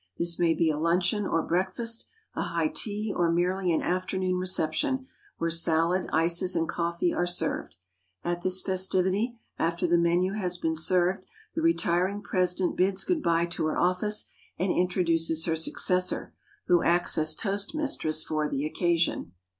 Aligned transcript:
This 0.17 0.39
may 0.39 0.55
be 0.55 0.71
a 0.71 0.79
luncheon 0.79 1.27
or 1.27 1.43
breakfast, 1.43 2.07
a 2.33 2.41
high 2.41 2.69
tea 2.69 3.13
or 3.15 3.31
merely 3.31 3.71
an 3.71 3.83
afternoon 3.83 4.33
reception, 4.37 5.05
where 5.37 5.51
salad, 5.51 6.09
ices 6.11 6.55
and 6.55 6.67
coffee 6.67 7.13
are 7.13 7.27
served. 7.27 7.75
At 8.23 8.41
this 8.41 8.63
festivity, 8.63 9.37
after 9.59 9.85
the 9.85 9.99
menu 9.99 10.33
has 10.33 10.57
been 10.57 10.75
served, 10.75 11.23
the 11.53 11.61
retiring 11.61 12.23
president 12.23 12.75
bids 12.77 13.03
good 13.03 13.21
by 13.21 13.45
to 13.45 13.67
her 13.67 13.77
office 13.77 14.25
and 14.57 14.71
introduces 14.71 15.45
her 15.45 15.55
successor, 15.55 16.33
who 16.65 16.81
acts 16.81 17.15
as 17.19 17.35
toast 17.35 17.75
mistress 17.75 18.23
for 18.23 18.49
the 18.49 18.65
occasion. 18.65 19.33